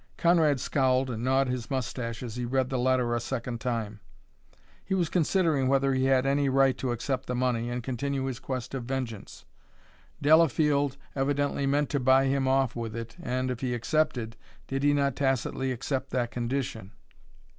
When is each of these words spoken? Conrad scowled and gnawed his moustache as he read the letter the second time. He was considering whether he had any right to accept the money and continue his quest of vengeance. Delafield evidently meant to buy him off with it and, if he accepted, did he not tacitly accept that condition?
Conrad 0.17 0.59
scowled 0.59 1.11
and 1.11 1.23
gnawed 1.23 1.47
his 1.47 1.69
moustache 1.69 2.23
as 2.23 2.35
he 2.35 2.43
read 2.43 2.71
the 2.71 2.79
letter 2.79 3.11
the 3.11 3.19
second 3.19 3.61
time. 3.61 3.99
He 4.83 4.95
was 4.95 5.09
considering 5.09 5.67
whether 5.67 5.93
he 5.93 6.05
had 6.05 6.25
any 6.25 6.49
right 6.49 6.75
to 6.79 6.91
accept 6.91 7.27
the 7.27 7.35
money 7.35 7.69
and 7.69 7.83
continue 7.83 8.23
his 8.25 8.39
quest 8.39 8.73
of 8.73 8.85
vengeance. 8.85 9.45
Delafield 10.19 10.97
evidently 11.15 11.67
meant 11.67 11.89
to 11.91 11.99
buy 11.99 12.25
him 12.25 12.47
off 12.47 12.75
with 12.75 12.95
it 12.95 13.15
and, 13.21 13.51
if 13.51 13.59
he 13.59 13.75
accepted, 13.75 14.37
did 14.65 14.81
he 14.81 14.91
not 14.91 15.15
tacitly 15.15 15.71
accept 15.71 16.09
that 16.09 16.31
condition? 16.31 16.93